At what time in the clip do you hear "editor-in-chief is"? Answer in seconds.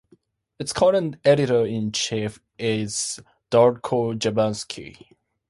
1.23-3.19